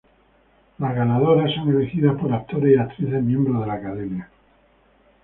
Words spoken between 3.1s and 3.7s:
miembros de